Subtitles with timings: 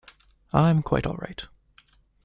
[0.51, 1.45] I'm quite all right.